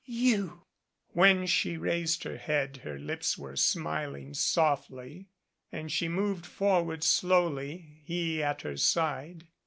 You!" 0.07 0.63
When 1.09 1.45
she 1.45 1.77
raised 1.77 2.23
her 2.23 2.37
head 2.37 2.77
her 2.77 2.97
lips 2.97 3.37
were 3.37 3.55
smiling 3.55 4.33
softly, 4.33 5.27
and 5.71 5.91
she 5.91 6.07
moved 6.07 6.43
forward 6.47 7.03
slowly, 7.03 8.01
he 8.03 8.41
at 8.41 8.63
her 8.63 8.77
side. 8.77 9.45